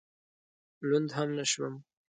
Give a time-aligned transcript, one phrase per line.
[0.87, 1.73] لوند هم نه شوم.